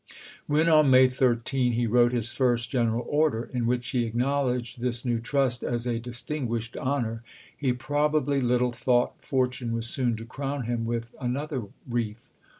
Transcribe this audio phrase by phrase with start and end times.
[0.47, 4.79] When on May 13 he wrote his first gen eral order, in which he acknowledged
[4.81, 7.21] this new trust as a" distiDguished honor,"
[7.55, 12.31] he probably little thought fortune was soon to crown him with an other wreath.